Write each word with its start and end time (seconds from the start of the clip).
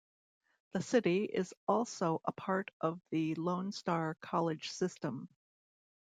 The 0.73 0.81
city 0.81 1.25
is 1.25 1.53
also 1.67 2.21
a 2.25 2.31
part 2.31 2.71
of 2.81 2.99
the 3.11 3.35
Lone 3.35 3.71
Star 3.71 4.15
College 4.19 4.71
System. 4.71 5.29